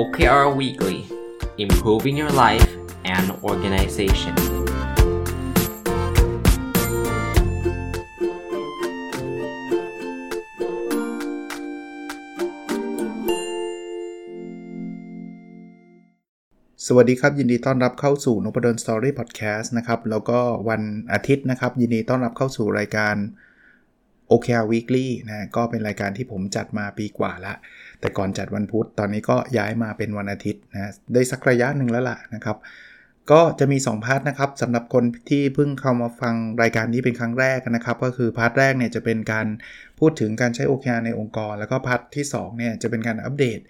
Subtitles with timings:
[0.00, 0.98] OKR Weekly
[1.64, 2.70] Improving Your Life
[3.14, 4.38] and Organization ส
[16.96, 20.82] วัสดีครับ ยินดีต้อนรับเข้าสู่นพดลสตอรี่พอดแคสต์นะครับ แล้วก็วัน
[21.12, 23.14] อาทิตย์นะครับ ยินดีต้อนรับเข้าสู่รายการ
[24.30, 27.54] OKR Weekly นะก็เป็นรายการที่ผมจัดมาปีกว่าละ
[28.04, 32.56] แต่ก่อนจัดวันพุธ ตอนนี้ก็ย้ายมาเป็นวันอาทิตย์นะได้สักระยะหนึ่งแล้วล่ะนะครับ
[33.30, 39.46] ก็จะมี 2 part นะครับสำหรับคนที่เพิ่งเข้ามาฟังรายการนี้เป็นครั้งแรกนะครับ ก็คือ part แรกเนี่ยจะเป็นการ
[39.98, 43.60] พูดถึงการใช้ OKR ในองค์กร แล้วก็ part ที่2เนี่ยจะเป็นการอัปเดต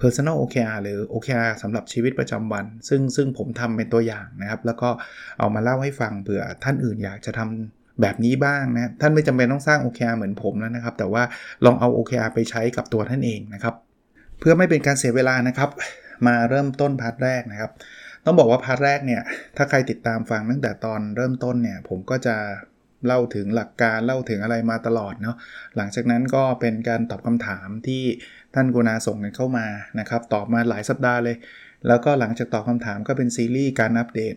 [0.00, 4.90] Personal OKR หรือ OKR สำหรับชีวิตประจำวัน ซึ่งซึ่งผมทำเป็นตัวอย่างนะครับ แล้วก็
[5.38, 11.22] เอามาเล่าให้ฟังเผื่อท่านอื่นอยากจะทำ แบบนี้บ้างนะท่านไม่จำเป็นต้องสร้าง OKR เหมือนผมแล้วนะครับ แต่ว่า
[11.64, 13.74] ลองเอา OKR ไปใช้กับตัวท่านเองนะครับ
[14.38, 15.70] เพื่อไม่เป็นการเสียเวลานะครับ
[16.26, 17.70] มาเริ่มต้น part แรกนะครับ
[18.24, 19.22] ต้องบอกว่า part แรกเนี่ย
[19.56, 22.36] ถ้าใครติดตามฟังตั้งแต่ตอนเริ่มต้นเนี่ยผมก็จะ
[23.06, 25.36] เล่าถึงหลักการเล่าถึงอะไรมาตลอดเนาะ
[25.76, 28.02] หลังจากนั้นก็เป็นการตอบคำถามที่
[28.54, 29.66] ท่านกรุณาส่งกันเข้ามา
[30.00, 31.36] นะครับ ตอบมาหลายสัปดาห์เลย
[31.88, 34.34] แล้วก็หลังจากตอบคำถามก็เป็นซีรีส์การอัปเดต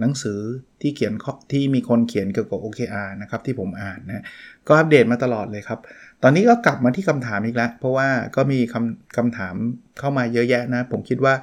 [0.00, 0.40] หนังสือ
[0.80, 1.12] ที่เขียน
[1.52, 4.24] ที่มีคนเขียนเกี่ยวกับ OKR นะครับที่ผมอ่านนะ
[4.68, 5.78] ก็อัปเดตมาตลอดเลยครับ
[6.22, 9.54] ตอนนี้ก็กลับมาที่คำถามอีกแล้วเพราะว่าก็มีคำคำถาม
[9.98, 11.34] เข้ามาเยอะแยะนะ ผมคิดว่า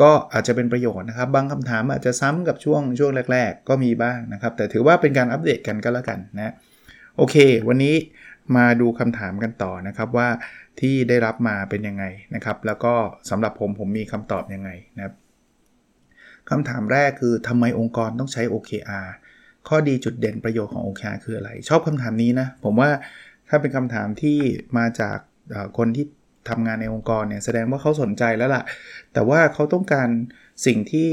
[0.00, 6.54] ก็อาจจะเป็นประโยชน์นะครับ บางคำถามอาจจะซ้ำกับช่วงช่วงแรก ๆ ก็มีบ้างนะครับ แต่ถือว่าเป็นการอัปเดตกันก็แล้วกันนะ
[7.16, 7.36] โอเค
[7.68, 7.94] วันนี้
[8.56, 10.28] มาดูคำถามกันต่อนะครับว่า
[10.80, 12.04] ที่ได้รับมาเป็นยังไง
[12.34, 12.94] นะครับ แล้วก็
[13.30, 15.14] สำหรับผมผมมีคำตอบยังไงนะครับ
[16.50, 19.08] คำถามแรกคือทำไมองค์กรต้องใช้ OKR
[19.68, 22.90] ข้อดีจุดเด่นประโยชน์ของ OKR คืออะไร ชอบคำถามนี้นะ ผมว่า
[23.48, 24.38] ถ้าเป็นคำถามที่
[24.78, 25.18] มาจาก
[25.78, 26.06] คนที่
[26.48, 28.62] ทำงานในองค์กรเนี่ยแสดงว่าเขาสนใจแล้วล่ะ
[29.12, 30.08] แต่ว่าเขาต้องการ
[30.66, 31.10] สิ่งที่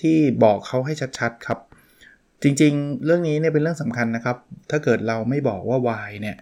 [0.00, 1.58] ที่บอกเขาให้ชัดๆครับ
[2.42, 4.36] จริงๆ เรื่องนี้เนี่ยเป็นเรื่องสำคัญนะครับ
[4.70, 6.36] ถ้าเกิดเราไม่บอกว่า why เนี่ย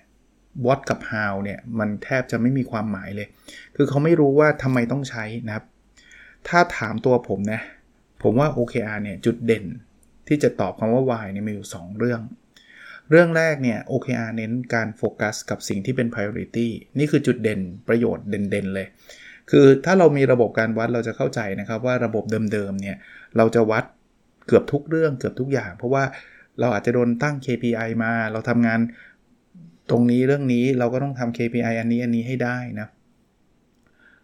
[0.67, 3.29] what กับ how เนี่ยมันแทบจะไม่มีความหมายเลย
[3.77, 5.65] คือเขาไม่รู้ว่าทำไมต้องใช้นะครับ
[6.49, 7.61] ถ้าถามตัวผมนะ
[8.23, 9.65] ผมว่า OKR เนี่ยจุดเด่น
[10.29, 12.21] ที่จะตอบคำว่า why เนี่ยมีอยู่ 2 เรื่อง
[13.11, 18.87] เรื่องแรกเนี่ย OKR เน้นการโฟกัสกับสิ่งที่เป็น priority นี่คือจุดเด่นประโยชน์เด่นๆเลย
[19.51, 22.97] คือถ้าเรามีระบบการวัดเราจะเข้าใจนะครับว่าระบบเดิมๆเนี่ย
[23.37, 23.85] เราจะวัด
[24.47, 26.05] เกือบทุกเรื่องเกือบทุกอย่าง เพราะว่า
[26.61, 28.81] เราอาจจะโดนตั้ง KPI มา เราทำงาน
[29.91, 32.89] ตรงนี้เรื่องนี้เราก็ต้องทำ KPI อันนี้อันนี้ให้ได้นะ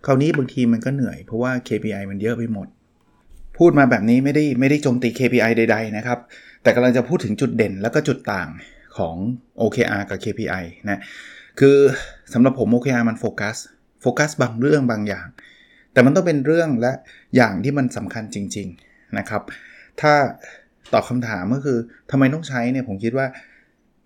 [0.06, 2.68] คราวนี้บางทีมันก็เหนื่อยเพราะว่า KPI มันเยอะไปหมด
[3.58, 6.18] พูดมาแบบนี้ไม่ได้ไม่ได้โจมตี KPI ใด ๆ นะครับ
[6.62, 8.48] แต่กำลังจะพูดถึงจุดเด่นแล้วก็จุดต่าง
[8.98, 9.16] ของ
[9.60, 11.00] OKR กับ KPI นะ
[11.60, 11.76] คือ
[12.32, 13.56] สำหรับผม OKR มันโฟกัส
[14.02, 15.26] โฟกัสบางเรื่องบางอย่าง
[15.92, 16.92] แต่มันต้องเป็นเรื่องและ
[17.36, 19.42] อย่างที่มันสำคัญจริง ๆนะครับ
[20.00, 20.12] ถ้า
[20.92, 21.78] ตอบคำถามก็คือ
[22.10, 23.26] ทำไมต้องใช้เนี่ยผมคิดว่า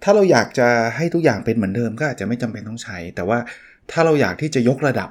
[0.03, 3.39] ถ้าเราอยากจะให้ทุกอย่างเป็นเหมือนเดิมก็อาจจะไม่จำเป็นต้องใช้ แต่ว่า
[3.91, 5.11] ถ้าเราอยากที่จะยกระดับ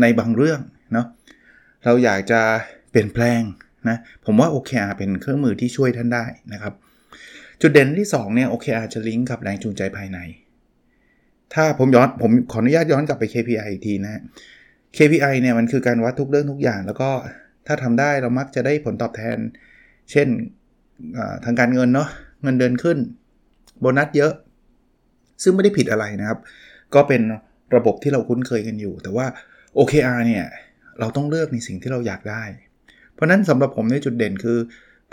[0.00, 0.60] ในบางเรื่อง
[0.92, 1.06] เนาะ
[1.84, 2.40] เราอยากจะ
[2.90, 3.40] เปลี่ยนแปลง
[3.88, 6.74] นะผมว่า OKR เป็นเครื่องมือที่ช่วยท่านได้นะครับ
[7.60, 10.18] จุดเด่นที่2เนี่ย OKR จะลิงก์กับแรงจูงใจภายใน
[11.54, 14.22] ถ้าผมย้อนผมขออนุญาตย้อนกลับไป KPI อีกทีนะ
[14.96, 17.10] KPI เนี่ยมันคือการวัดทุกเรื่องทุกอย่าง แล้วก็
[17.66, 19.38] ถ้าทำได้เรามักจะได้ผลตอบแทน
[20.10, 20.28] เช่น
[21.44, 22.08] ทางการเงินเนาะ
[22.42, 22.98] เงินเดือนขึ้น
[23.82, 24.32] โบนัสเยอะ
[25.42, 26.38] ซึ่งไม่ได้ผิดอะไรนะครับ
[26.94, 27.22] ก็เป็น
[27.76, 29.26] ระบบที่เราคุ้นเคยกันอยู่ แต่ว่า
[29.78, 30.44] OKR เนี่ย
[31.00, 32.42] เราต้องเลือกในสิ่งที่เราอยากได้
[33.14, 34.58] เพราะนั้นสำหรับผมในจุดเด่นคือ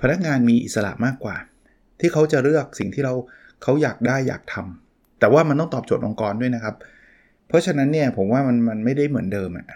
[0.01, 1.35] พนักงานมีอิสระมากกว่า
[1.99, 3.13] ที่เขาจะเลือกสิ่งที่เรา
[3.63, 6.75] เขาอยากได้อยากทำแต่ว่ามันต้องตอบโจทย์องค์กรด้วยนะครับ
[7.47, 9.67] เพราะฉะนั้นเนี่ยผมว่ามันมันไม่ได้เหมือนเดิมอะ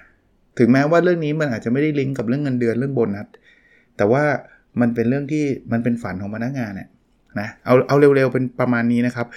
[0.60, 3.28] ถึงแม้ว่าเรื่องนี้มันอาจจะไม่ได้ลิงก์กับเรื่องเงินเดือนเรื่องโบนัส
[3.98, 4.24] แต่ว่า
[4.82, 6.90] มันเป็นเรื่องที่มันเป็นฝันของพนักงานเนี่ย
[7.40, 9.28] นะเอาเอาเร็วๆเป็นประมาณนี้นะครับ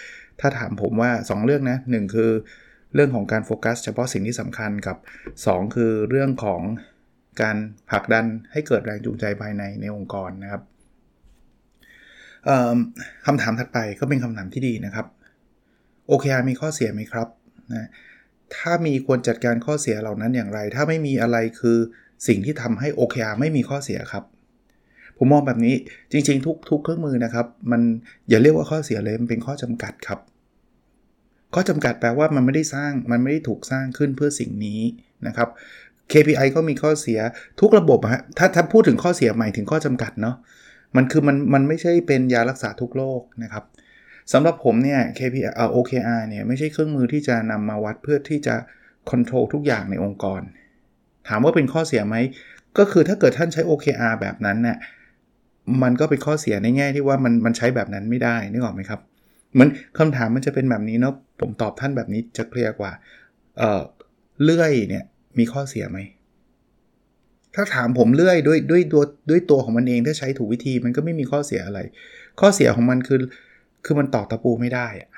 [0.40, 2.30] ถ้าถามผมว่า 2 เรื่องนะหคือ
[2.94, 4.96] เรื่องของการโฟกัสเฉพาะสิ่งที่สำคัญกับ
[5.36, 6.62] 2 คือเรื่องของ
[7.42, 7.56] การ
[7.90, 10.62] ผลักดันให้เกิดแรงจูงใจภายในในองค์กรนะครับ
[13.26, 15.06] คำถามถัดไปก็เป็นคำถามที่ดีนะครับ
[16.10, 17.28] OKR มีข้อเสียไหมครับ
[17.72, 17.88] นะ
[18.56, 21.78] ถ้ามีควรจัดการข้อเสียเหล่านั้นอย่างไร ถ้าไม่มีอะไรคือ
[22.28, 24.24] สิ่งที่ทำให้ OKR ไม่มีข้อเสียครับ
[25.18, 25.74] ผมมองแบบนี้
[26.12, 27.80] จริง ๆ ทุกทุกเครื่องมือนะครับ มัน
[28.28, 30.18] อย่าเรียกว่าข้อเสียเลยมันเป็นข้อจำกัดครับ
[31.54, 34.80] ข้อจำกัดแปลว่ามันไม่ได้สร้างมันไม่ได้ถูกสร้างขึ้นเพื่อสิ่งนี้
[35.26, 35.48] นะครับ
[36.12, 37.20] KPI ก็มีข้อเสีย
[37.60, 40.36] ทุกระบบฮะถ้าถ้าพูดถึงข้อเสียหมายถึงข้อจำกัดเนาะ
[40.96, 43.64] มันคือมันมันไม่ใช่เป็นยารักษาทุกโรคนะครับ
[44.32, 48.54] สำหรับผมเนี่ย KPI เอ่อ OKR เนี่ยไม่ใช่เครื่องมือที่จะนำมาวัดเพื่อที่จะ
[49.08, 50.40] ควบคุมทุกอย่างในองค์กร
[51.28, 52.16] ถามว่าเป็นข้อเสียไหม
[52.78, 54.76] ก็คือถ้าเกิดท่านใช้ OKR แบบนั้นเนี่ย
[55.82, 59.00] มันก็เป็นข้อเสียในแง่ที่ว่ามันมันใช้แบบนั้นไม่ได้นึกออกไหมครับ
[59.52, 59.68] เหมือน
[59.98, 62.92] คำถามมันจะเป็นแบบนี้เนาะผมตอบท่านแบบนี้จะเคลียร์กว่า
[63.58, 63.82] เออ
[64.42, 65.04] เลื่อยเนี่ย
[65.38, 65.98] มีข้อเสียไหม
[67.54, 71.80] ถ้าถามผมเลื่อยด้วยด้วยตัวด้วยตัวของมันเองถ้าใช้ถูกวิธีมันก็ไม่มีข้อเสียอะไร
[72.40, 73.18] ข้อเสียของมันคือ
[73.84, 75.10] คือมันตอกตะปูไม่ได้อะ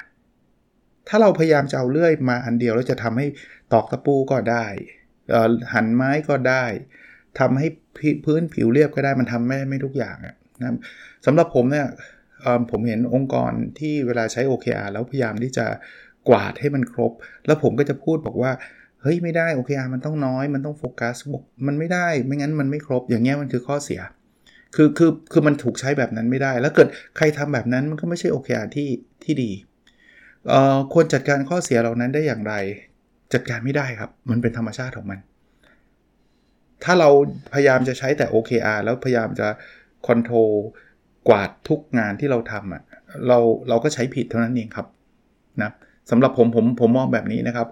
[1.09, 3.27] ถ้าเราพยายามจะเอาเลื่อยมาอันเดียวแล้วจะทำให้
[3.73, 4.67] ตอกตะปูก็ได้
[5.75, 6.65] หันไม้ก็ได้
[7.39, 7.67] ทำให้
[8.25, 10.17] พื้นผิวเรียบก็ได้มันทำไม่ไม่ทุกอย่าง
[10.61, 10.69] นะ
[11.27, 11.87] สำหรับผมเนี่ย
[12.71, 15.67] ผมเห็นองค์กรที่เวลาใช้ OKR แล้วพยายามที่จะ
[16.29, 17.13] กวาดให้มันครบ
[17.47, 18.53] แล้วผมก็จะพูดบอกว่า
[19.03, 21.17] เฮ้ยไม่ได้ OKR มันต้องน้อย มันต้องโฟกัส
[21.67, 24.01] มันไม่ได้ ไม่งั้นมันไม่ครบ อย่างเงี้ยมันคือข้อเสีย
[24.77, 28.89] คือคือคือมันถูกใช้แบบนั้นไม่ได้ แล้วเกิดใครทำแบบนั้นมันก็ไม่ใช่ OKR ที่
[29.25, 29.51] ที่ดี
[30.93, 32.55] ควรจัดการข้อเสียเหล่านั้นได้อย่างไร
[33.33, 35.19] จัดการไม่ได้ครับ มันเป็นธรรมชาติของมัน
[36.85, 37.11] ถ้าเรา
[37.53, 39.49] พยายามจะใช้แต่ OKR แล้วพยายามจะ
[40.07, 40.53] คอนโทรล
[41.29, 42.83] กวาดทุกงานที่เราทำอะ
[43.29, 44.87] เราเราก็ใช้ผิดเท่านั้นเองครับ
[45.63, 45.71] นะ
[46.11, 47.69] สำหรับผมผมผมมองแบบนี้นะครับ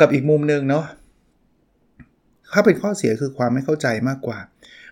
[0.00, 0.84] กับอีกมุมหนึ่งเนาะ
[2.52, 4.38] ถ้าเป็นข้อเสียคือความไม่เข้าใจมากกว่า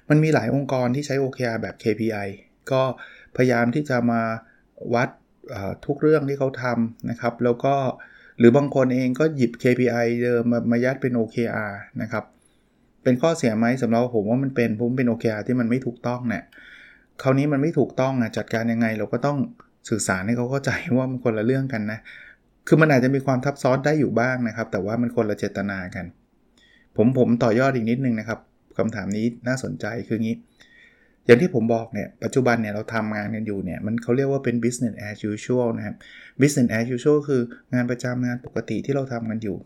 [0.09, 2.29] มันมีหลายองค์กรที่ใช้ OKR แบบ KPI
[2.71, 2.83] ก็
[3.37, 4.23] พยายามที่จะมา
[4.95, 5.09] วัด
[5.87, 7.75] ทุกเรื่องที่เขาทำนะครับ แล้วก็
[8.39, 12.25] หรือบางคนเองก็หยิบ KPI เดิมมามายัดเป็น OKR นะครับ
[13.09, 16.43] เป็นข้อเสียไหมสำหรับผมว่ามันเป็นผมเป็น OKR ที่มันไม่ถูกต้องเนี่ย
[17.23, 19.39] คราวนี้มันไม่ถูกต้องนะจัดการยังไงเราก็ต้อง
[19.89, 21.99] สื่อสารให้เขาเข้าใจว่ามันคนละเรื่องกันนะ
[22.67, 26.05] คือมันอาจจะมีความทับซ้อนได้อยู่บ้างนะครับ แต่ว่ามันคนละเจตนากัน
[26.97, 28.39] ผมผมต่อยอดอีกนิดนึงนะครับ
[28.79, 30.37] คำถามนี้น่าสนใจคืองี้
[31.27, 35.97] อย่างที่ผมบอกเนี่ย ปัจจุบันเนี่ยเราทำงานกันอยู่เนี่ย มันเขาเรียกว่าเป็น business as usual นะครับ
[36.41, 37.43] business as usual คือ
[37.75, 39.57] งานประจำงานปกติที่เราทำกันอยู่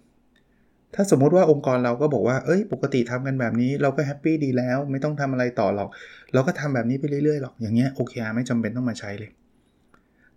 [0.95, 5.89] ถ้าสมมติว่าองค์กรเราก็บอกว่า เอ้ย ปกติทำกันแบบนี้เราก็แฮปปี้ดีแล้ว ไม่ต้องทำอะไรต่อหรอก
[6.33, 9.31] เราก็ทำแบบนี้ไปเรื่อยๆหรอก อย่างเงี้ย OKR ไม่จำเป็นต้องมาใช้เลย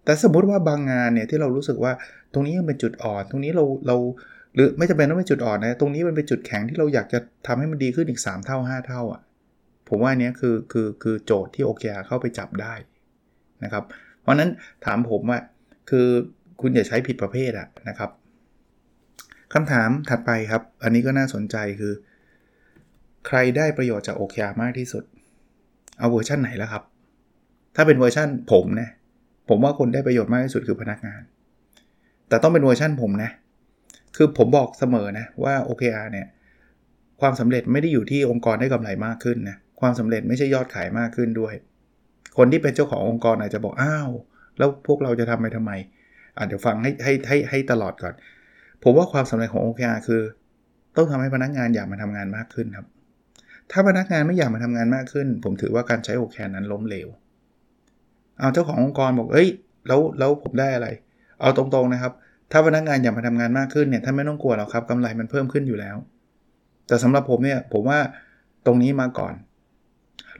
[0.04, 1.94] แต่สมมติว่าบางงานเนี่ยที่เรารู้สึกว่า
[2.34, 3.96] ตรงนี้ยังเป็นจุดอ่อน ตรงนี้เราเรา
[4.56, 9.22] หรือไม่จำเป็นต้องเป็นจุดอ่อนนะ ตรงนี้มันเป็นจุดแข็งที่เราอยากจะทำให้มันดีขึ้นอีก 3 เท่า 5 เท่าอะ
[9.90, 12.74] ผมว่านี้คือคือคือโจทย์ที่โอเคเข้าไปจับได้
[13.64, 13.84] นะครับ
[14.22, 14.50] เพราะนั้น
[14.86, 15.40] ถามผมว่า
[15.90, 16.08] คือ
[16.62, 18.10] คุณอย่าใช้ผิดประเภทอะนะครับ
[19.54, 21.94] คำถามถัดไปครับ อันนี้ก็น่าสนใจคือ
[23.28, 25.04] ใครได้ประโยชน์จาก OKR มากที่สุด
[26.00, 26.84] เอาเวอร์ชันไหนแล้วครับ
[27.76, 28.90] ถ้าเป็นเวอร์ชันผมนะ
[29.50, 31.22] ผมว่าคนได้ประโยชน์มากที่สุดคือพนักงาน
[32.30, 33.32] แต่ต้องเป็นเวอร์ชั่นผมนะ
[34.16, 36.28] คือผมบอกเสมอนะว่า OKR เนี่ย
[37.22, 41.54] ความสำเร็จไม่ได้อยู่ที่องค์กรได้กำไรมากขึ้นนะ ความสำเร็จไม่ใช่ยอดขายมากขึ้นด้วย
[42.38, 44.10] คนที่เป็นเจ้าขององค์กรอาจจะบอก อ้าว
[44.58, 45.72] แล้วพวกเราจะทำไปทำไม
[46.38, 48.14] อะเดี๋ยวฟังให้ให้ให้ให้ตลอดก่อน
[48.88, 50.22] ผมว่าความสำเร็จของ OKR คือ
[50.96, 52.86] ต้องทำให้พนักงานอยากมาทำงานมากขึ้นครับ
[53.72, 57.08] ถ้าพนักงานไม่อยากมาทำงานมากขึ้น ผมถือว่าการใช้ OKR นั้นล้มเหลว
[58.40, 59.48] เอาเจ้าขององค์กรบอกเอ้ย
[59.88, 60.88] แล้วแล้วผมได้อะไร
[61.42, 62.14] เอาตรงๆนะครับ
[62.52, 65.96] ถ้าพนักงานอยากมาทำงานมากขึ้นเนี่ยท่านไม่ต้องกลัวหรอกครับกำไรมันเพิ่มขึ้นอยู่แล้ว
[66.88, 68.00] แต่สำหรับผมเนี่ยผมว่า
[68.66, 69.34] ตรงนี้มาก่อน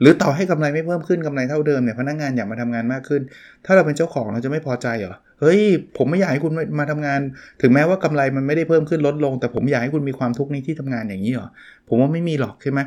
[0.00, 3.22] หรือต่อให้กำไรไม่เพิ่มขึ้นกำไรเท่าเดิมเนี่ยพนักงานอยากมาทำงานมากขึ้น
[3.64, 5.60] ถ้าเราเป็นเจ้าของเราจะไม่พอใจเหรอ เฮ้ย
[5.96, 7.20] ผมไม่อยากให้คุณมาทำงาน
[7.62, 11.48] ถึงแม้ว่ากำไรมันไม่ได้เพิ่มขึ้นลดลง แต่ผมอยากให้คุณมีความทุกข์ในที่ทำงานอย่างนี้เหรอ
[11.88, 12.80] ผมว่าไม่มีหรอกใช่ไหม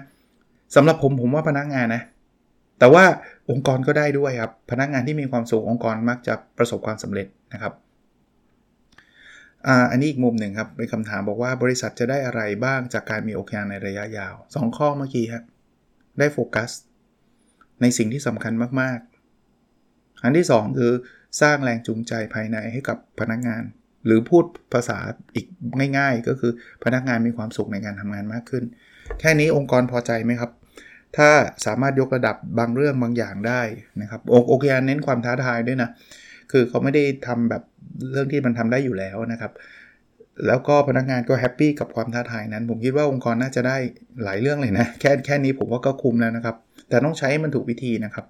[0.75, 2.03] สำหรับผมผมว่าพนักงานนะ
[2.79, 3.03] แต่ว่า
[3.49, 7.73] องค์กรก็ได้ด้วยครับ พนักงานที่มีความสุของค์กรมักจะประสบความสำเร็จนะครับ
[9.91, 15.43] อันนี้อีกมุมหนึ่งครับเป็นคำถามบอกว่าบริษัทจะได้อะไรบ้างจากการมีโอเคในระยะยาว 2 ข้อเมื่อกี้ครับ
[16.19, 16.69] ได้โฟกัส
[17.81, 20.93] ในสิ่งที่สำคัญมากๆ อันที่ 2 คือ
[21.41, 23.63] สร้างแรงจูงใจภายในให้กับพนักงาน
[24.05, 24.97] หรือพูดภาษา
[25.35, 25.45] อีก
[25.97, 26.51] ง่ายๆ ก็คือ
[26.83, 28.63] พนักงานมีความสุขในการทำงานมากขึ้น
[29.19, 30.51] แค่นี้องค์กรพอใจไหมครับ
[31.17, 31.29] ถ้า
[31.65, 33.61] สามารถยกระดับบางเรื่องบางอย่างได้
[34.01, 35.89] นะครับโอเคเน้นความท้าทายด้วยนะ
[36.51, 37.63] คือเขาไม่ได้ทำแบบ
[38.11, 39.51] เรื่องที่มันทำได้อยู่แล้วนะครับ
[40.47, 43.77] แล้วก็พนักงานก็แฮปปี้กับความท้าทายนั้น ผมคิดว่าองค์กรน่าจะได้
[44.23, 46.55] หลายเรื่องเลยนะ แค่แค่นี้ผมว่าก็คุ้มแล้วนะครับ
[46.89, 48.25] แต่ต้องใช้มันถูกวิธีนะครับ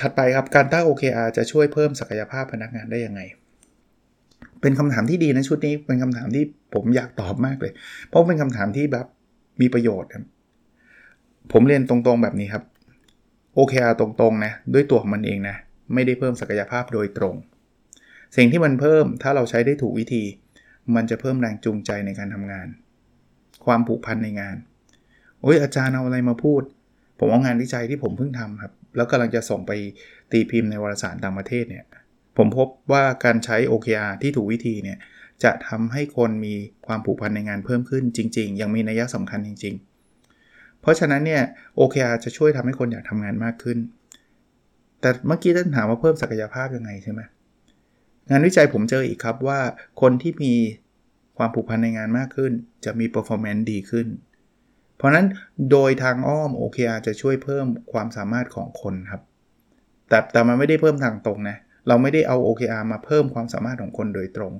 [0.00, 3.20] ถัดไปครับการตั้ง OKR จะช่วยเพิ่มศักยภาพพนักงานได้ยังไง
[4.60, 6.44] เป็นคำถามที่ดีนะชุดนี้เป็นคำถามที่
[6.74, 7.72] ผมอยากตอบมากเลย
[8.08, 9.06] เพราะเป็นคำถามที่แบบ
[9.60, 10.24] มีประโยชน์ครับ
[11.52, 12.64] ผมเรียนตรงๆแบบนี้ครับ
[13.56, 15.56] OKR ตรงๆนะด้วยตัวของมันเองนะ
[15.94, 17.34] ไม่ได้เพิ่มศักยภาพโดยตรง
[18.36, 20.24] สิ่งที่มันเพิ่มถ้าเราใช้ได้ถูกวิธี
[20.94, 22.66] มันจะเพิ่มแรงจูงใจในการทำงาน
[23.64, 24.56] ความผูกพันในงาน
[25.40, 26.62] โอ้ยอาจารย์เอาอะไรมาพูด
[27.18, 29.72] ผมเอางานวิจัยที่ผมเพิ่งทำครับ แล้วกำลังจะส่งไป
[30.32, 31.84] ตีพิมพ์ในวารสารต่างประเทศเนี่ย
[32.36, 34.98] ผมพบว่าการใช้ OKR ที่ถูกวิธีเนี่ย
[35.44, 36.54] จะทำให้คนมี
[36.86, 39.74] ความผูกพันในงานเพิ่มขึ้นจริง ๆ ยังมีนัยสำคัญจริง
[40.28, 41.42] ๆ เพราะฉะนั้นเนี่ย
[41.78, 43.78] OKR จะช่วยทำให้คนอยากทำงานมากขึ้น
[45.00, 47.20] แต่เมื่อกี้ท่านถามว่าเพิ่มศักยภาพยังไงใช่ไหม
[48.30, 49.60] งานวิจัยผมเจออีกครับว่า
[50.00, 50.54] คนที่มี
[51.38, 52.52] ความผูกพันในงานมากขึ้น
[52.84, 54.06] จะมี performance ดีขึ้น
[54.96, 55.26] เพราะนั้น
[55.70, 59.22] โดยทางอ้อม OKR จะช่วยเพิ่มความสามารถของคนครับ
[60.08, 61.56] แต่แต่มันไม่ได้เพิ่มทางตรงนะ
[61.88, 64.52] เราไม่ได้เอา OKR มาเพิ่มความสามารถของคนโดยตรง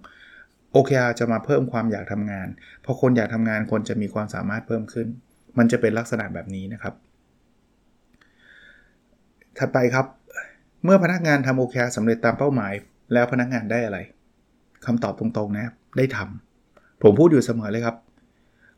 [0.74, 2.48] OKR จะมาเพิ่มความอยากทำงาน
[2.84, 5.08] พอคนอยากทำงานคนจะมีความสามารถเพิ่มขึ้น
[5.58, 6.94] มันจะเป็นลักษณะแบบนี้นะครับ
[9.58, 10.06] ถัดไปครับ
[10.84, 12.72] เมื่อพนักงานทำ OKR สำเร็จตามเป้าหมาย
[13.12, 13.98] แล้วพนักงานได้อะไร
[14.86, 15.66] คำตอบตรงๆนะ
[15.98, 17.96] ได้ทำผมพูดอยู่เสมอเลยครับ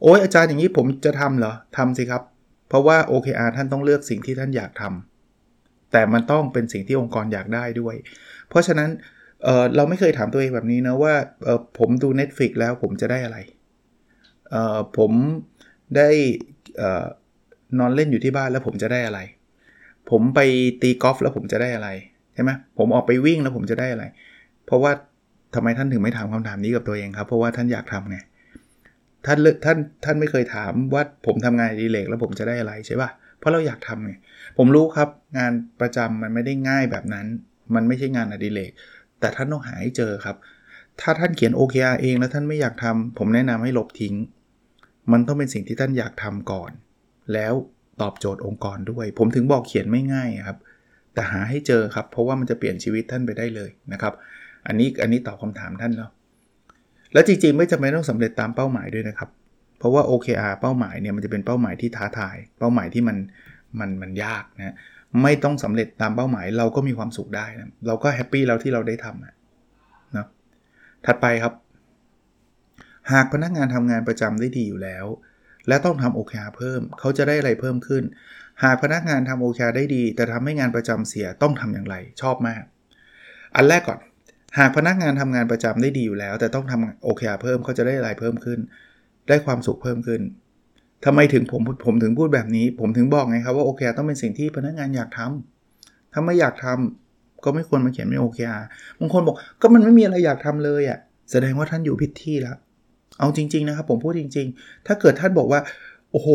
[0.03, 2.23] โอ้ยอาจารย์อย่างนี้ผมจะทำเหรอทำสิครับ
[2.69, 7.95] เพราะว่า OKR ท่านต้องเลือกสิ่งที่ท่านอยากทำแต่มันต้องเป็นสิ่งที่องค์กรอยากได้ด้วย
[8.49, 8.91] เพราะฉะนั้น
[9.45, 11.15] เเราไม่เคยถามตัวเองแบบนี้นะว่า
[11.79, 13.39] ผมดู Netflix แล้วผมจะได้อะไร
[14.99, 15.13] ผม
[15.97, 16.09] ได้
[17.79, 19.21] นอนเล่นอยู่ที่บ้านแล้วผมจะได้อะไร
[20.11, 20.41] ผมไป
[20.83, 21.89] ตีกอล์ฟแล้วผมจะได้อะไร
[22.35, 24.05] ใช่ไหมผมออกไปวิ่งแล้วผมจะได้อะไร
[24.67, 24.93] เพราะว่า
[25.55, 28.19] ทำไมท่านถึงไม่ถามคำถามนี้กับตัวเองครับ เพราะว่าท่านอยากทำไง
[29.27, 34.13] ท่านท่านท่านไม่เคยถามว่าผมทำงานดีเลกแล้วผมจะได้อะไรใช่ป่ะ เพราะเราอยากทำไง
[34.59, 37.27] ผมรู้ครับงานประจำมันไม่ได้ง่ายแบบนั้น
[37.75, 38.71] มันไม่ใช่งานอดิเรก
[39.21, 40.37] แต่ท่านต้องหาให้เจอครับ
[41.01, 44.15] ถ้าท่านเขียน OKR เองแล้วท่านไม่อยากทำผมแนะนำให้ลบทิ้ง
[45.13, 46.71] มันต้องเป็นสิ่งที่ท่านอยากทำก่อน
[47.33, 47.55] แล้ว
[48.03, 50.59] ตอบโจทย์องค์กรด้วย ผมถึงบอกเขียนไม่ง่ายครับ
[51.15, 54.15] แต่หาให้เจอครับ เพราะว่ามันจะเปลี่ยนชีวิตท่านไปได้เลยนะครับ
[54.67, 56.11] อันนี้อันนี้ตอบคำถามท่านแล้ว
[57.17, 59.29] แล้วจริงๆ ไม่จำเป็นต้องสำเร็จตามเป้าหมายด้วยนะครับ
[59.79, 63.17] เพราะว่า OKR เป้าหมายเนี่ยมันจะเป็นเป้าหมายที่ท้าทาย เป้าหมายที่มัน
[63.81, 64.75] มันมันยากนะ
[65.23, 69.35] ไม่ต้องสำเร็จตามเป้าหมายเราก็มีความสุขได้นะเราก็ happy แล้วที่เราได้ทำนะ
[71.07, 71.53] ถัดไปครับ
[73.13, 75.07] หากพนักงานทำงานประจำได้ดีอยู่แล้ว
[75.69, 78.05] และต้องทำ OKR เพิ่ม เขาจะได้อะไรเพิ่มขึ้น
[78.65, 82.63] หากพนักงานทำ OKR ได้ดี แต่ทำให้งานประจำเสียต้องทำอย่างไร ชอบมาก
[83.57, 83.99] อันแรกก่อน
[84.59, 88.59] หากพนักงานทำงานประจำได้ดีอยู่แล้ว แต่ต้องทำ OKR เพิ่มเขาจะได้อะไรเพิ่มขึ้น
[89.29, 90.21] ได้ความสุขเพิ่มขึ้น
[91.05, 98.63] ทำไมถึงผมผมถึงพูดแบบนี้ ผมถึงบอกไงครับว่า OKR ต้องเป็นสิ่งที่พนักงานอยากทำถ้าไม่อยากทำก็ไม่ควรมาเขียนเป็น OKR
[99.01, 100.99] บางคนบอกก็มันไม่มีอะไรอยากทำเลยอะ่ะ
[101.31, 102.57] แสดงว่าท่านอยู่ผิดที่แล้ว
[103.19, 105.61] เอาจริง ๆ นะครับ ผมพูดจริง ๆ ถ้าเกิดท่านบอกว่า
[106.13, 106.29] โอ้โห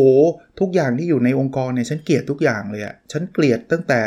[0.60, 4.00] ทุกอย่างที่อยู่ในองค์กรเนี่ยฉันเกลียดทุกอย่างเลยอะ่ะฉันเกลียดตั้งแต่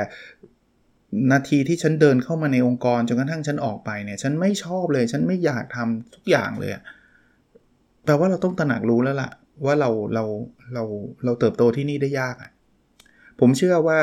[1.32, 6.72] นาทีที่ฉันเดินเข้ามาในองค์กรจนกระทั่งฉันออกไปเนี่ย ฉันไม่ชอบเลย ฉันไม่อยากทำทุกอย่างเลย
[8.06, 9.30] แปลว่าเราต้องตระหนักรู้แล้วล่ะ
[9.66, 10.24] ว่าเราเรา
[10.74, 10.84] เรา
[11.26, 12.36] เราเติบโตที่นี่ได้ยาก
[13.40, 14.00] ผมเชื่อว่า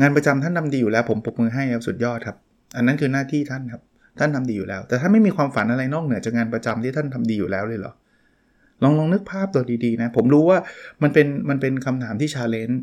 [0.00, 2.36] งานประจำท่านทาดีอยู่แล้ว ผมปรบมือให้ครับสุดยอดครับ
[2.76, 3.82] อันนั้นคือหน้าที่ท่านครับ
[4.18, 7.92] ท่านทำดีอยู่แล้ว แต่ถ้าไม่มีความฝันอะไรนอกเหนือจากงานประจำที่ท่านทำดีอยู่แล้วเลยเหรอ
[8.82, 10.58] ลองลองนึกภาพตัวดีๆนะ ผมรู้ว่า
[11.02, 12.80] มันเป็นมันเป็นคำถามที่ชาเลนจ์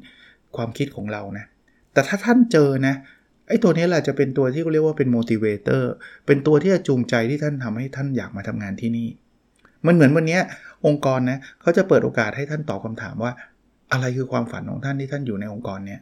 [0.55, 1.46] ความคิดของเรานะ
[1.94, 2.96] แต่ถ้าท่านเจอนะ
[3.48, 5.84] ไอ้ตัวนี้แหละจะเป็นตัวที่เขาเรียกว่าเป็น motivator
[6.25, 9.08] เป็นตัวที่จะจูงใจที่ท่านทำให้ท่านอยากมาทำงานที่นี่
[9.86, 10.40] มันเหมือนวันนี้
[10.86, 13.32] องค์กรนะเขาจะเปิดโอกาสให้ท่านตอบคาถามว่า
[13.92, 16.02] อะไรคือความฝันของท่านที่ท่านอยู่ในองค์กรเนี้ย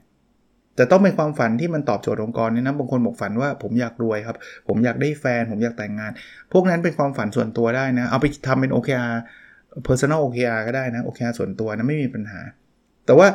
[0.76, 6.12] แต่ต้องเป็นความฝันที่มันตอบโจทย์องค์กรเนี่ยนะบางคนบอกฝันว่าผมอยากรวยครับ ผมอยากได้แฟน ผมอยากแต่งงาน
[6.54, 9.12] พวกนั้นเป็นความฝันส่วนตัวได้นะ เอาไปทำเป็น OKR
[9.88, 12.42] personal OKR ก็ได้นะ OKR ส่วนตัวนะไม่มีปัญหา
[13.06, 13.28] แต่ว่า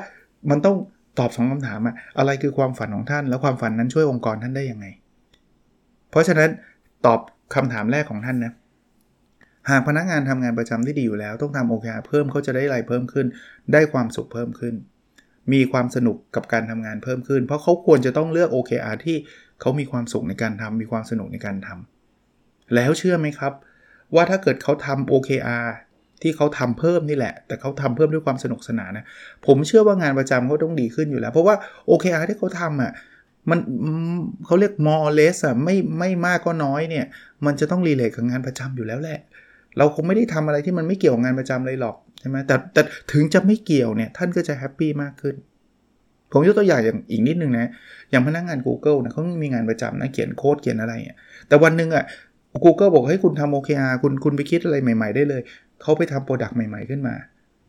[0.50, 0.76] มันต้อง
[1.18, 4.86] ตอบสองคำถามอะอะไรคือความฝันของท่าน แล้วความฝันนั้นช่วยองค์กรท่านได้ยังไง
[6.10, 6.50] เพราะฉะนั้น
[7.06, 7.20] ตอบ
[7.54, 8.52] คำถามแรกของท่านนะ
[9.70, 13.26] หากพนักงานทำงานประจำที่ดีอยู่แล้ว ต้องทำ OKR เพิ่มเขาจะได้ไรเพิ่มขึ้น
[13.72, 14.74] ได้ความสุขเพิ่มขึ้น
[15.52, 19.16] มีความสนุกกับการทำงานเพิ่มขึ้น เพราะเขาควรจะต้องเลือก OKR ที่
[19.60, 23.52] เขามีความสุขในการทำมีความสนุกในการทำแล้วเชื่อไหมครับ
[24.14, 25.66] ว่าถ้าเกิดเขาทำ OKR
[26.22, 29.04] ที่เขาทำเพิ่มนี่แหละ แต่เขาทำเพิ่มด้วยความสนุกสนานนะ
[29.46, 31.54] ผมเชื่อว่างานประจำเขาต้องดีขึ้นอยู่แล้ว เพราะว่า
[31.90, 32.92] OKR ที่เขาทำอะ
[33.50, 33.58] มัน
[34.46, 37.06] เขาเรียก more or less อะไม่ไม่มากก็น้อยเนี่ย
[37.46, 39.18] มันจะต้อง relate กับงานประจำอยู่แล้วแหละ
[39.78, 42.82] เราคงไม่ได้ทำอะไรที่มันไม่เกี่ยวกับงานประจำเลยหรอกใช่ไหมแต่แต่
[43.12, 45.34] ถึงจะไม่เกี่ยวเนี่ยท่านก็จะ happy มากขึ้น
[46.32, 47.70] ผมยกตัวอย่างอย่างอีกนิดนึงนะ
[48.10, 51.16] อย่างพนักงาน Google นะเขามีงานประจำนะเขียนโค้ดเขียนอะไรอะ
[51.48, 52.04] แต่วันหนึ่งอะ
[52.64, 55.42] Google บอกให้คุณทำ OKR คุณคุณไปคิดอะไรใหม่ ๆ ได้เลย
[55.82, 57.14] เขาไปทำ product ใหม่ๆขึ้นมา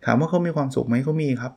[0.06, 1.54] ถามว่าเขามีความสุขไหมเขามีครับ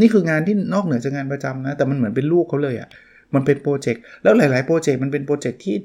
[0.00, 2.88] นี่คืองานที่นอกเหนือจากงานประจำนะ แต่มันเหมือนเป็นลูกเขาเลยอะ่ะ
[3.34, 5.76] มันเป็นโปรเจกต์ แล้วหลาย ๆ โปรเจกต์มันเป็นโปรเจกต์ที่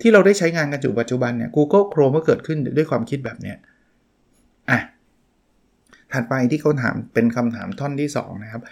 [0.00, 3.56] ที่เราได้ใช้งานกันอยู่ปัจจุบันเนี่ย Google Chrome ก็เกิดขึ้นด้วยความคิดแบบเนี้ย
[4.70, 4.80] อะ
[6.12, 8.62] ถัดไปที่เขาถามเป็นคำถามท่อนที่ 2 นะครับ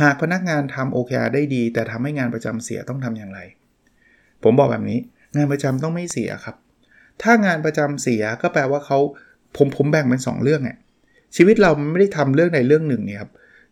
[0.00, 3.40] หากพนักงานทำ OKR ได้ดี แต่ทำให้งานประจำเสียต้องทำอย่างไร
[4.42, 4.98] ผมบอกแบบนี้
[5.36, 6.56] งานประจำต้องไม่เสียครับ
[7.22, 8.98] ถ้างานประจำเสียก็แปลว่าเขา
[9.56, 10.70] ผมผมแบ่งเป็น 2 เรื่องไง
[11.36, 13.30] ชีวิตเรามันไม่ได้ทำเรื่องใดเรื่องหนึ่งเนี่ยครับ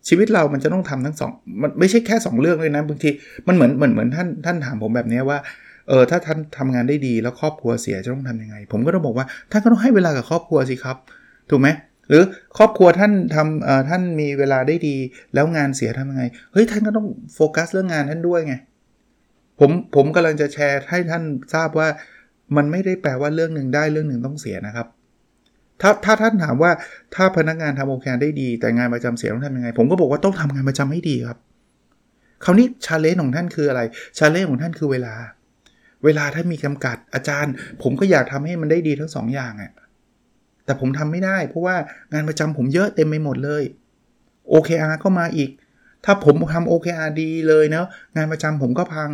[0.08, 1.30] ชีวิตเรามันจะต้องทำทั้งสอง
[1.62, 3.10] มันไม่ใช่แค่ 2 เรื่องเลยนะบางที
[3.46, 5.38] มันเหมือนเหมือนเหมือนท่านท่านถามผมแบบนี้ว่า
[5.88, 10.96] เออถ้าท่านทำงานได้ดีแล้วครอบครัวเสียจะต้องทํำยังไง ผมก็ต้องบอกว่าท่านก็ต้องให้เวลากับครอบครัวสิครับ
[11.50, 11.68] ถูกไหม
[12.08, 12.22] หรือ
[12.58, 14.96] ครอบครัวท่านทำเอ่อท่านมีเวลาได้ดี
[15.34, 18.54] แล้วงานเสียทำยังไงเฮ้ยท่านก็ต้องโฟกัสเรื่องงานท่านด้วยไง
[19.60, 21.22] ผมผมกำลังจะแชร์ให้ท่าน
[21.54, 21.88] ทราบว่า
[22.56, 24.86] มันไม่ได้แปลว่าเรื่องหนึ่งได้เรื่องหนึ่งต้องเสียนะครับ
[25.80, 26.70] ถ้าถ้าท่านถามว่า
[27.14, 31.38] ถ้าพนักงานทำ OKR ได้ดี แต่งานประจำเสียต้องทำยังไง ผมก็บอกว่าต้องทำงานประจำให้ดีครับ
[32.44, 33.80] คราวนี้ challenge ของท่านคืออะไร
[34.18, 35.14] challenge ของท่านคือเวลา
[36.04, 37.52] เวลาท่านมีจำกัดอาจารย์
[37.82, 39.72] ผมก็อยากทำให้มันได้ดีทั้งสองอย่างอะ่ะ
[40.64, 41.76] แต่ผมทำไม่ได้ เพราะว่า
[42.12, 43.62] งานประจำผมเยอะเต็มไปหมดเลย
[44.52, 45.50] OKR ก็มาอีก
[46.04, 49.10] ถ้าผมทำ OKR ดีเลยเนาะงานประจำผมก็พัง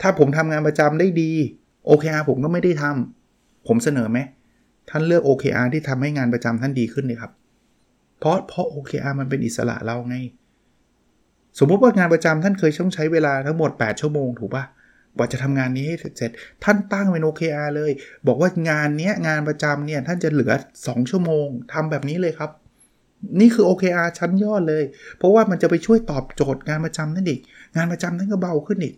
[0.00, 1.32] ถ้าผมทำงานประจำได้ดี
[1.88, 4.18] OKR ผมก็ไม่ได้ทำผมเสนอไหม
[4.90, 7.32] ท่านเลือก OKR ที่ทำให้งานประจำท่านดีขึ้นเลยครับ
[8.18, 10.16] เพราะเพราะ OKR มันเป็นอิสระเราไง
[11.58, 14.64] สมมติว่างานประจำท่านเคยต้องใช้เวลาทั้งหมด 8 ชั่วโมงถูกปะ
[15.16, 16.30] กว่าจะทำงานนี้ให้เสร็จ
[16.64, 17.92] ท่านตั้งเป็น OKR เลย
[18.26, 20.52] บอกว่างานนี้งานประจำเนี่ยท่านจะเหลือ
[20.82, 22.50] 2 ชั่วโมงทำแบบนี้เลยครับ
[23.40, 24.84] นี่คือ OKR ชั้นยอดเลย
[25.18, 27.40] เพราะว่ามันจะไปช่วยตอบโจทย์งานประจำนั่นอีก
[27.76, 28.94] งานประจำนั่นก็เบาขึ้นอีก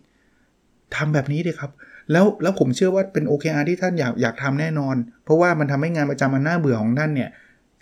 [0.95, 1.71] ทำแบบนี้เลยครับ
[2.11, 7.29] แล้วแล้วผมเชื่อว่าเป็น OKR ที่ท่านอยากอยากทำแน่นอน เพราะว่ามันทำให้งานประจำมันน่าเบื่อของท่านเนี่ย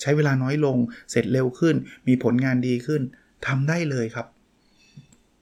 [0.01, 0.77] ใช้เวลาน้อยลง
[1.11, 1.75] เสร็จเร็วขึ้น
[2.07, 3.01] มีผลงานดีขึ้น
[3.47, 4.27] ทำได้เลยครับ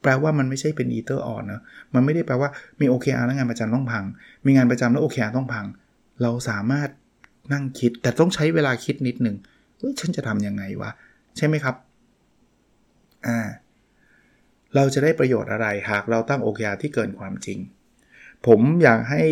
[0.01, 1.61] แปลว่ามันไม่ใช่เป็นอีเตอร์อ่อนนะ
[1.93, 4.05] มันไม่ได้แปลว่ามี OKR แล้วงานประจำต้องพัง
[4.45, 5.65] มีงานประจำแล้ว OKR ต้องพัง
[6.21, 6.89] เราสามารถ
[7.53, 9.35] นั่งคิด แต่ต้องใช้เวลาคิดนิดหนึ่ง
[9.77, 10.91] เฮ้ยฉันจะทำยังไงวะ
[11.37, 11.75] ใช่ไหมครับ
[13.27, 13.39] อ่า
[14.75, 17.59] เราจะได้ประโยชน์อะไรหากเราตั้ง OKR ที่เกินความจริง
[18.47, 19.23] ผมอยากให้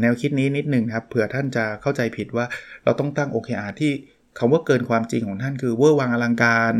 [0.00, 2.46] แนวคิดนี้นิดนึงครับเผื่อท่านจะเข้าใจผิดว่า
[2.84, 3.92] เราต้องตั้ง OKR ที่
[4.38, 6.74] คำว่าเกินความจริงของท่านคือเวอร์วังอลังการ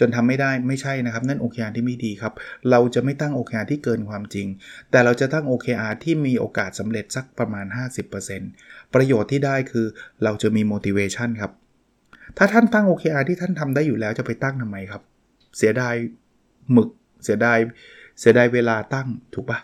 [0.00, 2.32] จนทำไม่ได้ไม่ใช่นะครับ นั่น OKR ที่ไม่ดีครับ
[2.70, 4.46] เราจะไม่ตั้ง OKR ที่เกินความจริง
[4.90, 7.66] แต่เราจะตั้ง OKR ที่มีโอกาสสำเร็จสักประมาณ
[8.30, 9.86] 50%ประโยชน์ที่ได้คือ
[10.24, 11.52] เราจะมี motivation ครับ
[12.38, 15.02] ถ้าท่านตั้ง OKR ที่ท่านทำได้อยู่แล้วจะไปตั้งทำไมครับ
[15.58, 15.94] เสียดาย
[16.72, 16.88] หมึก
[17.24, 17.58] เสียดาย
[18.20, 19.58] เสียดายเวลาตั้งถูกปะ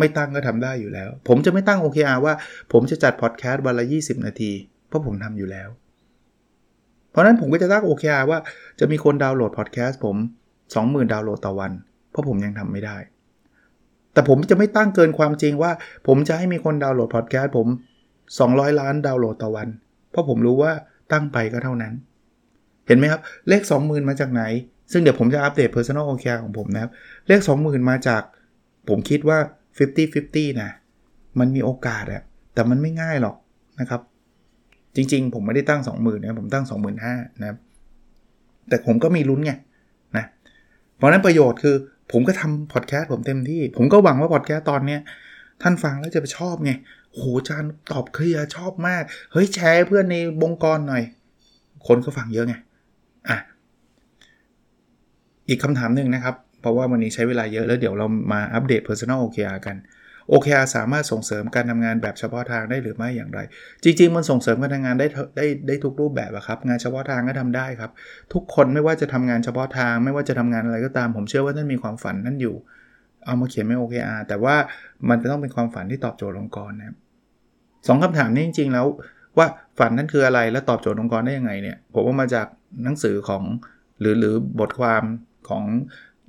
[0.00, 2.34] ไม่ตั้งก็ทำได้อยู่แล้ว ผมจะไม่ตั้ง OKR ว่า
[2.72, 4.52] ผมจะจัดพอดแคสต์วันละ 20 นาที
[4.88, 5.68] เพราะผมทำอยู่แล้ว
[7.10, 8.38] เพราะนั้นผมก็จะตั้ง OKR ว่า
[8.80, 10.16] จะมีคนดาวน์โหลดพอดแคสต์ผม
[10.64, 11.72] 20,000 ดาวน์โหลดต่อวัน
[12.10, 12.96] เพราะผมยังทำไม่ได้
[14.12, 15.72] แต่ผมจะไม่ตั้งเกินความจริงว่า
[16.06, 17.66] ผมจะให้มีคนดาวน์โหลดพอดแคสต์ผม
[18.24, 19.68] 200 ล้านดาวน์โหลดต่อวัน
[20.10, 20.72] เพราะผมรู้ว่า
[21.12, 21.94] ตั้งไปก็เท่านั้น
[22.86, 24.42] เห็นไหมครับ เลข 20,000 มาจากไหน
[24.92, 26.90] ซึ่งเดี๋ยวผมจะอัปเดต Personal OKR ของผมนะครับ
[27.28, 28.22] เลข 20,000 มาจาก
[28.88, 29.38] ผมคิดว่า
[29.78, 30.70] 50-50 นะ
[31.38, 32.22] มันมีโอกาสอะ
[32.54, 33.36] แต่มันไม่ง่ายหรอก
[33.80, 34.00] นะครับ
[34.96, 37.58] จริงๆ ผมไม่ได้ตั้ง 20,000นะผมตั้ง 25,000นะครับ
[38.68, 39.52] แต่ผมก็มีลุ้นไง
[40.16, 40.24] นะ
[40.96, 41.76] เพราะนั้นประโยชน์คือ
[42.12, 45.00] ผมก็ทำพอดแคสต์ผมเต็มที่ ผมก็หวังว่าพอดแคสต์ตอนเนี้ย
[45.62, 46.72] ท่านฟังแล้วจะไปชอบไง
[47.14, 51.02] โหจานตอบเคลียร์ชอบมาก เฮ้ยแชร์เพื่อนในวงกรหน่อย
[51.86, 52.54] คนก็ฟังเยอะไง
[53.28, 53.38] อะ
[55.48, 59.76] อีกคำถามหนึ่งนะครับ เพราะว่าวันนี้ใช้เวลาเยอะแล้วเดี๋ยวเรามาอัปเดต Personal OKR กัน
[60.32, 63.40] OKR สามารถส่งเสริมการทำงานแบบเฉพาะทางได้หรือไม่อย่างไร
[63.82, 67.90] จริง ๆ มันส่งเสริมการทำงานได้ได้ได้ทุกรูปแบบอะครับงานเฉพาะทางก็ทำได้ครับ
[68.32, 72.56] ทุกคนไม่ว่าจะทำงานเฉพาะทาง ไม่ว่าจะทำงานอะไรก็ตาม ผมเชื่อว่าท่านมีความฝันนั่นอยู่
[73.26, 74.56] เอามาเขียนไม่ OKR แต่ว่า
[75.08, 76.96] มันจะต้องเป็นความฝันที่ตอบโจทย์องค์กรนะครับ
[77.86, 78.86] สองคำถามนี้จริง ๆ แล้ว
[79.38, 79.46] ว่า
[79.78, 82.46] ฝันนั้นคืออะไรและตอบโจทย์องค์กรได้ยังไงเนี่ยผมว่ามาจาก
[82.84, 83.42] หนังสือของ
[84.00, 85.02] หรือหรือบทความ
[85.48, 85.64] ของ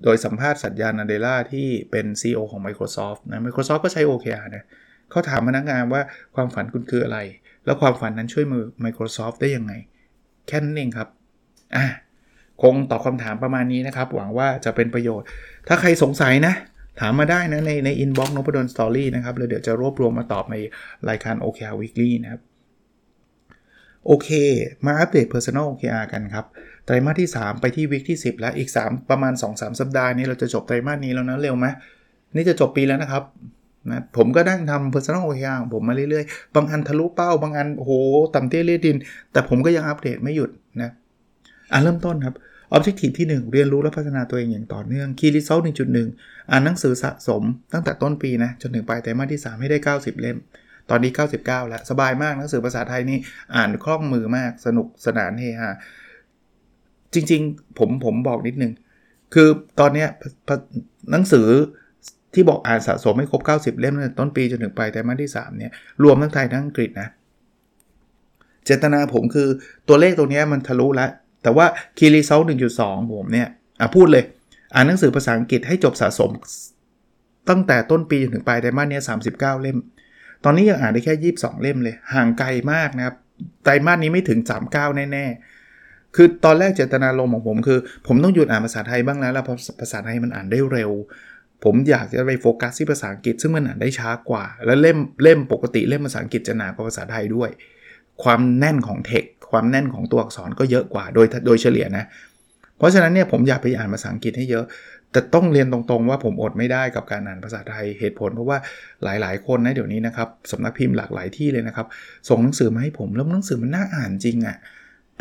[0.03, 4.63] โดยสัมภาษณ์สัญญาณนาเดล่าที่เป็น CEO ของ Microsoft นะ Microsoft ก็ใช้ OKR นะ
[5.09, 6.01] เขาถามพนักงานว่า
[6.35, 7.19] ความฝันคุณคืออะไร
[7.65, 9.73] แล้วความฝันนั้นช่วยมือ Microsoft ได้ยังไง
[10.47, 11.07] แค่นั้นเองครับ
[11.75, 11.85] อะ
[12.61, 15.27] คงตอบคำถามประมาณนี้นะครับ หวังว่าจะเป็นประโยชน์
[15.67, 16.53] ถ้าใครสงสัยนะ
[16.99, 20.55] ถามมาได้นะ ในใน inbox Nopadol's Story นะครับแล้วเดี๋ยวจะรวบรวมมาตอบใน
[21.09, 22.41] รายการ OKR Weekly นะครับ
[24.07, 24.29] โอเค
[24.85, 26.45] มาอัปเดต Personal OKR กันครับ
[26.89, 31.67] ไตรมาสที่ 3 ไปที่ week ที่ 10 แล้วอีก 3 ประมาณ 2-3 สัปดาห์นี้เราจะจบไตรมาสนี้แล้วนะเร็วไหม
[32.35, 33.23] นี่จะจบปีแล้วนะครับ
[33.91, 37.91] นะผมก็นั่งทำ Personal OKR ของผมมาเรื่อยๆ บางอันทะลุเป้า บางอันโอ้โห
[38.35, 38.97] ต่ำเตี้ยเลียดิน
[39.31, 40.49] แต่ผมก็ยังอัปเดตไม่หยุด
[40.81, 40.91] นะ
[41.71, 42.35] อะเริ่มต้นครับ
[42.75, 45.63] Objective ที่ 1 เรียนรู้และพัฒนาตัวเองอย่างต่อเนื่อง Key Result
[46.07, 50.37] 1.1 อ่านหนังสือสะสม ตั้งแต่ต้นปีนะจนถึงปลายไตรมาสที่ 3 ให้ได้ 90 เล่ม
[50.89, 53.17] ตอนนี้ 99 แล้ว สบายมากหนังสือภาษาไทยนี่
[53.55, 55.69] อ่านคล่องมือมากสนุกสนานเฮฮา
[57.13, 58.73] จริง ๆ ผมผมบอกนิดนึง
[59.33, 59.47] คือ
[59.79, 60.07] ตอนเนี้ย
[61.11, 61.47] หนังสือ
[62.33, 65.71] ที่บอกอ่านสะสมไม่ครบ 90 เล่มตั้งแต่ต้นปีจนถึงปลายไตรมาสที่ 3 เนี่ย
[66.03, 67.09] รวมทั้งไทยทั้งอังกฤษนะ
[68.65, 69.47] เจตนาผมคือ
[69.87, 71.09] ตัวเลขตัวนี้มันทะลุแล้ว
[71.43, 71.65] แต่ว่า
[71.97, 72.41] คีรีเซล
[72.77, 73.47] 1.2ผมเนี่ย
[73.81, 74.23] อะพูดเลย
[74.73, 76.31] อ่านหนังสือภาษาอังกฤษให้จบสะสม
[77.49, 79.77] ตั้งแต่ต้นปีจนถึงปลายไตรมาสเนี้ย39เล่ม
[80.43, 83.15] ตอนนี้ยังอ่านได้แค่ 22 เล่มเลย ห่างไกลมากนะครับ
[83.63, 84.39] ไตรมาสนี้ไม่ถึง
[84.71, 85.58] 39 แน่ๆ
[86.15, 90.91] คือตอนแรกเจตนารมณ์ของผมคือ ผมต้องหยุดอ่านภาษาไทยบ้างแล้วแล้วเพราะภาษาไทยมันอ่านได้เร็ว
[91.63, 97.49] ผมอยากจะไปโฟกัสที่ภาษาอังกฤษ ซึ่งมันอ่านได้ช้ากว่า แล้วเล่มเล่มปกติเล่มภาษาอังกฤษจะหนากว่าภาษาไทยด้วย
[98.23, 102.05] ความแน่นของเทคความแน่นของตัวอักษรก็เยอะกว่าโดยโดยเฉลี่ยนะ
[102.77, 104.65] เพราะฉะนั้นเนี่ยผมอยากไปอ่านภาษาอังกฤษให้เยอะ
[105.11, 108.57] แต่ต้องเรียนตรงๆว่าผมอดไม่ได้กับการอ่านภาษาไทยเหตุผล เพราะว่า
[109.03, 111.87] หลายๆ คนนะเดี๋ยวนี้นะครับสำนักพิมพ์หลากหลายที่เลยนะครับ
[112.29, 114.57] ส่งหนังสือมาให้ผมแล้วหนังสือมันน่าอ่านจริงอะ่ะ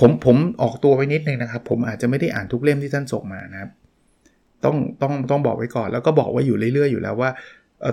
[0.01, 3.71] ผมผมออกตัวไปนิดนึงนะครับ ผมอาจจะไม่ได้อ่านทุกเล่มที่ท่านส่งมานะครับ
[4.65, 7.31] ต้องต้องต้องบอกไว้ก่อนแล้วก็บอกไว้อยู่เรื่อยๆอยู่แล้วว่า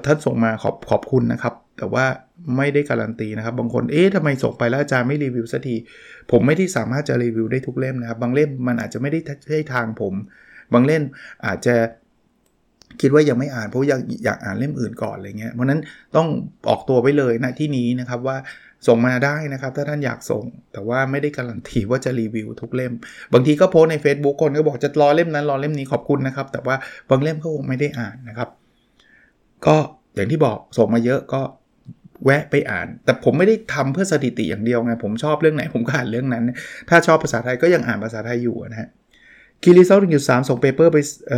[0.06, 2.06] ท่านส่งมาขอบขอบคุณนะครับ แต่ว่า
[2.58, 5.76] ไม่ได้การันตีนะครับ บางคนเอ๊ะทำไมส่งไปแล้วอาจารย์ไม่รีวิวสักที
[6.32, 10.14] ผมไม่ได้สามารถจะรีวิวได้ทุกเล่มนะครับ บางเล่มมันอาจจะไม่ได้ใช่ทางผม
[10.74, 11.04] บางเล่ม
[11.46, 11.76] อาจจะ
[13.02, 15.82] คิดว่ายังไม่อ่านเพราะอยากอยากอ่านเล่มอื่นก่อนอะไรเงี้ยเพราะนั้น
[16.16, 16.28] ต้อง
[16.70, 18.38] ออกตัวไว้เลยนะที่นี้นะครับว่า
[18.88, 20.44] ส่งมาได้นะครับ ถ้าท่านอยากส่ง
[20.74, 22.94] แต่ว่าไม่ได้การันตีว่าจะรีวิวทุกเล่ม
[23.34, 26.76] บางทีก็โพสต์ใน Facebook คนก็บอกจะรอเล่มนั้นรอเล่มนี้ขอบคุณนะครับ แต่ว่า
[27.10, 28.50] บางเล่มก็คงไม่ได้อ่านนะครับ
[29.66, 29.76] ก็
[30.16, 31.42] อย่างที่บอกส่งมาเยอะก็
[32.26, 36.44] แวะไปอ่าน แต่ผมไม่ได้ทำเพื่อสถิติอย่างเดียวไง ผมชอบเรื่องไหนผมก็อ่านเรื่องนั้น
[36.90, 38.90] ถ้าชอบภาษาไทยก็ยังอ่านภาษาไทยอยู่นะฮะ
[39.64, 40.98] Key Result หนึ่งจุดสามส่ง paper ไป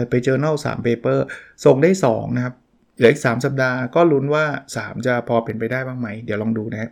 [0.10, 1.25] ไป journal สาม paper
[1.65, 2.55] ส่งได้ 2 นะครับ
[2.97, 4.45] เหลืออีก 3 สัปดาห์ก็ลุ้นว่า
[4.77, 6.91] 3 จะพอเป็นไปได้บ้างไหม เดี๋ยวลองดูนะ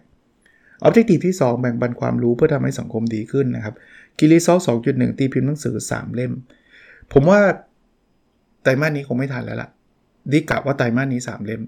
[0.84, 3.76] Objective ที่ 2 แบ่งปันความรู้เพื่อทำให้สังคมดีขึ้นนะครับ
[4.20, 4.58] Key Result
[4.90, 6.32] 2.1ตีพิมพ์หนังสือ 3 เล่ม
[7.14, 7.40] ผมว่า
[8.64, 9.70] ไตรมาสนี้คงไม่ทันแล้วล่ะ
[10.32, 11.62] ดิกะว่าไตรมาสนี้ 3 เล่ม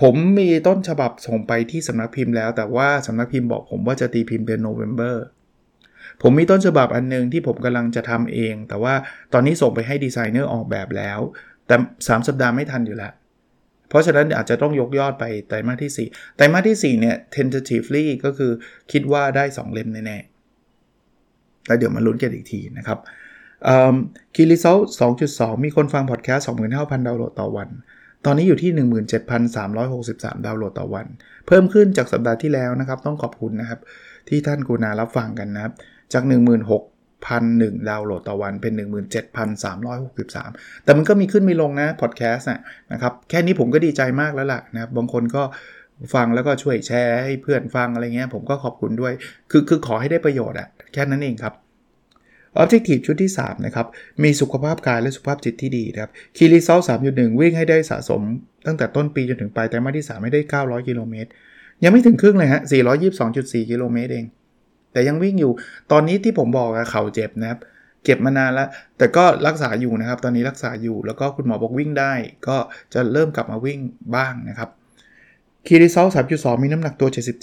[0.00, 5.16] ผมมีต้นฉบับส่งไปที่สำนักพิมพ์แล้ว แต่ว่าสำนักพิมพ์บอกผมว่าจะตีพิมพ์เดือน November
[6.22, 8.94] ผมมีต้นฉบับอันนึงที่ผมกำลังจะทำเอง แต่ว่า
[9.32, 11.20] ตอนนี้ส่งไปให้ดีไซเนอร์ออกแบบแล้ว
[11.66, 13.12] แต่ 3 สัปดาห์ไม่ทันอยู่แล้ว
[13.88, 18.52] เพราะฉะนั้นอาจจะต้องยกยอดไปไตรมาสที่ 4 ไตรมาสที่ 4 เนี่ย tentatively ก็คือ
[18.92, 22.98] คิดว่าได้ 2 เล่มแน่ๆแล้วเดี๋ยวมาลุ้นกันอีกทีนะครับ
[24.34, 24.76] Key Result
[25.20, 26.46] 2.2 มีคนฟังพอดแคสต์
[26.76, 27.68] 25,000 ดาวน์โหลดต่อวัน
[28.24, 28.70] ตอนนี้อยู่ที่
[29.58, 31.06] 17,363 ดาวน์โหลดต่อวัน
[31.46, 33.80] เพิ่มขึ้นจากสัปดาห์ที่แล้วนะครับ ต้องขอบคุณนะครับ
[34.28, 35.72] ที่ท่านกูนารับฟังกันนะครับ
[36.12, 36.22] จาก
[37.24, 38.72] 1,001 ดาวน์โหลดต่อวันเป็น
[39.58, 42.48] 17,363 แต่มันก็มีขึ้นมีลงนะพอดแคสต์
[42.92, 45.42] นะครับ แค่นี้ผมก็ดีใจมากแล้วล่ะนะครับ บางคนก็
[46.14, 49.12] ฟังแล้วก็ช่วยแชร์ให้เพื่อนฟังอะไรเงี้ย ผมก็ขอบคุณด้วย
[49.50, 51.54] คือคือขอให้ได้ประโยชน์อะแค่นั้นเองครับ
[52.62, 53.86] Objective ชุดที่ 3 นะครับ
[54.22, 58.22] มีสุขภาพกายและสุขภาพจิตที่ดีนะครับคีรีเซล3.1 วิ่งให้ได้สะสม
[58.66, 61.30] ตั้งแต่ต้นปีจนถึงปลายไตรมาสที่3ไม่ได้ 900 กิโลเมตร
[61.84, 62.60] ยังไม่ถึงครึ่งเลยฮะ
[63.16, 64.26] 422.4 กิโลเมตรเอง
[64.96, 65.52] แต่ยังวิ่งอยู่
[65.92, 67.58] ตอนนี้ที่ผมบอกอะเข่าเจ็บนะครับ
[68.04, 72.12] เก็บมานานแล้ว แต่ก็รักษาอยู่นะครับ ตอนนี้รักษาอยู่ แล้วก็คุณหมอบอกวิ่งได้
[72.48, 72.56] ก็
[72.94, 73.78] จะเริ่มกลับมาวิ่ง
[74.16, 74.70] บ้างนะครับ
[75.66, 77.40] คีรีเซล3.2มีน้ำหนักตัว 77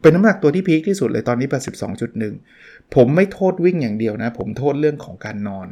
[0.00, 1.48] เป็นน้ำหนักตัวที่พีคที่สุดเลยตอนนี้
[2.20, 5.68] 82.1 ผมไม่โทษวิ่งอย่างเดียวนะ ผมโทษเรื่องของการนอน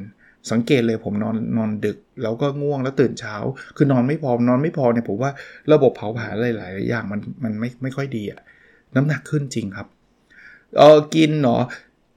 [0.51, 3.35] สังเกตเลยผมนอนนอนดึก แล้วก็ง่วงแล้วตื่นเช้า
[3.77, 5.31] คือนอนไม่พอนอนไม่พอเนี่ยผมว่า
[5.73, 8.41] ระบบเผาผลาญหลายๆอย่างมันมันไม่ไม่ค่อยดีอะ
[8.97, 9.89] น้ำหนักขึ้นจริงครับ
[10.79, 11.63] เออกินเนาะ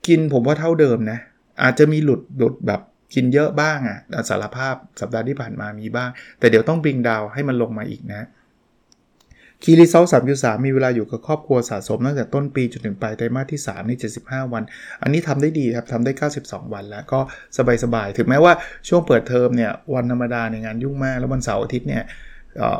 [0.07, 1.19] กินผมว่าเท่าเดิมนะ
[1.63, 2.81] อาจจะมีหลุดหลุดแบบ
[3.13, 8.27] กินเยอะบ้างอะ่ะสารภาพสัปดาห์ที่ผ่านมามีบ้าง แต่เดี๋ยวต้องบิงดาวให้มันลงมาอีกนะ
[9.63, 13.91] คีรีเซลสามสามมีเวลาอยู่กับครอบครัวสะสมตั้งแต่ต้นปีจนถึงปลายไตรมาสที่3ใน
[14.23, 14.63] 75 วัน
[15.01, 16.11] อันนี้ทำได้ดีครับทำได้
[16.43, 17.19] 92 วันแล้วก็
[17.83, 18.53] สบายๆ ถึงแม้ว่า
[18.87, 22.03] ช่วงเปิดเทอมเนี่ย วันธรรมดาในงานยุ่งมาก แล้ววันเสาร์อาทิตย์เนี่ย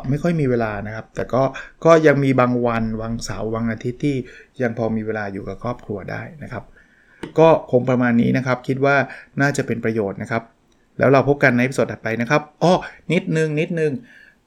[0.08, 1.42] ไม่ค่อยมีเวลานะครับ แต่ก็
[1.84, 4.16] ก็ยังมีบางวันวันเสาร์วันอาทิตย์ที่
[4.62, 6.64] ยังพอมีเวลาอยู่กับครอบครัวได้นะครับ
[7.38, 8.96] ก็คงประมาณนี้นะครับ คิดว่า
[9.40, 10.42] น่าจะเป็นประโยชน์นะครับ
[10.98, 12.72] แล้วเราพบกันในสดถัดไปนะครับอ้อ
[13.12, 13.92] นิดนึงนิดนึง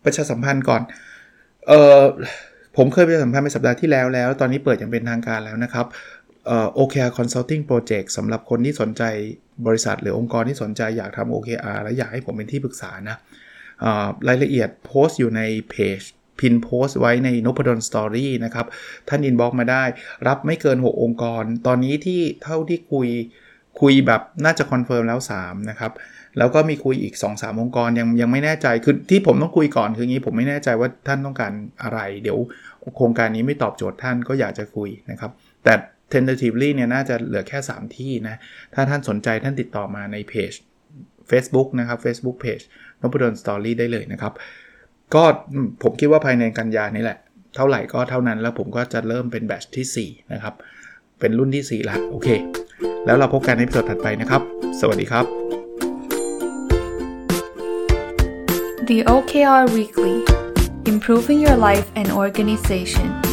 [0.03, 0.81] ประชาสัมพันธ์ก่อน
[1.67, 2.01] เออ
[2.77, 5.85] ผมเคยไปสัมภาษณ์ในสัปดาห์ที่แล้วแล้ว ตอนนี้เปิดอย่างเป็นทางการแล้วนะครับ
[6.47, 9.03] เอ่อ OKR Consulting Project สำหรับคนที่สนใจ
[9.67, 13.17] บริษัท หรือองค์กรที่สนใจอยากทำ OKR และอยากให้ผมเป็นที่ปรึกษานะ
[14.27, 16.01] รายละเอียดโพสต์อยู่ในเพจ
[16.39, 18.65] พินโพสต์ไว้ในน p ดลสตอรี่นะครับ
[19.09, 19.83] ท่าน inbox มาได้
[20.27, 23.07] รับไม่เกิน 6 องค์กร ตอนนี้ที่เท่าที่คุย
[23.81, 25.91] คุยแบบน่าจะ confirm แล้ว 3 นะครับ
[26.37, 32.37] แล้วก็มีคุยอีก 2-3 องค์กรยังยังไม่แน่ใจ คือที่ผมต้องคุยก่อนคืองี้ผมไม่แน่ใจว่าท่านต้องการอะไร เดี๋ยว
[32.95, 35.31] โครงการนี้ไม่ตอบโจทย์ท่านก็อยากจะคุยนะครับ
[35.63, 35.73] แต่
[36.13, 38.35] tentatively เนี่ยน่าจะเหลือแค่ 3 ที่นะ
[38.73, 40.51] ถ้าท่านสนใจท่านติดต่อมาในเพจ
[41.31, 42.63] Facebook นะครับ Facebook Page
[43.01, 44.33] นพดลสตอรี่ได้เลยนะครับ
[45.13, 45.23] ก็
[45.83, 47.17] ผมคิดว่าภายในกันยานี่แหละ
[47.55, 50.53] เท่าไหร่ก็เท่านั้นแล้วผมก็จะเริ่มเป็นแบตชที่4นะครับ
[51.19, 52.27] เป็นรุ่นที่ 4 ละ โอเค
[53.05, 54.41] แล้วเราพบกันในตอนถัดไปนะครับ
[54.79, 55.25] สวัสดีครับ
[58.89, 60.17] The OKR Weekly
[60.91, 63.30] Improving Your Life and Organization